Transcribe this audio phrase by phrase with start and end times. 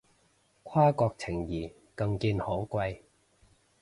[0.63, 3.01] 跨國情誼更見可貴